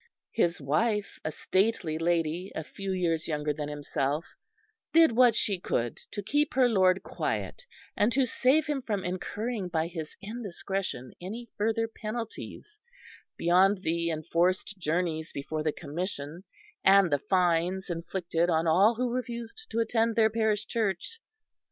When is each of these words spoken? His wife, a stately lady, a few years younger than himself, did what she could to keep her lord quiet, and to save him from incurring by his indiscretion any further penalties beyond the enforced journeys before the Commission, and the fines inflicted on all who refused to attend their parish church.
His 0.31 0.59
wife, 0.59 1.19
a 1.23 1.31
stately 1.31 1.99
lady, 1.99 2.51
a 2.55 2.63
few 2.63 2.91
years 2.91 3.27
younger 3.27 3.53
than 3.53 3.69
himself, 3.69 4.33
did 4.93 5.11
what 5.11 5.35
she 5.35 5.59
could 5.59 5.97
to 6.09 6.23
keep 6.23 6.55
her 6.55 6.67
lord 6.67 7.03
quiet, 7.03 7.67
and 7.95 8.11
to 8.13 8.25
save 8.25 8.65
him 8.65 8.81
from 8.81 9.05
incurring 9.05 9.67
by 9.67 9.85
his 9.85 10.15
indiscretion 10.19 11.13
any 11.21 11.49
further 11.55 11.87
penalties 11.87 12.79
beyond 13.37 13.83
the 13.83 14.09
enforced 14.09 14.79
journeys 14.79 15.31
before 15.31 15.61
the 15.61 15.71
Commission, 15.71 16.45
and 16.83 17.11
the 17.11 17.19
fines 17.19 17.87
inflicted 17.91 18.49
on 18.49 18.65
all 18.65 18.95
who 18.95 19.11
refused 19.13 19.67
to 19.69 19.77
attend 19.77 20.15
their 20.15 20.31
parish 20.31 20.65
church. 20.65 21.19